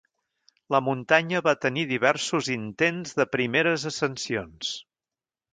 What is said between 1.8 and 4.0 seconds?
diversos intents de primeres